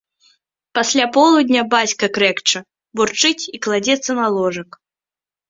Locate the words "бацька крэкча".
1.73-2.59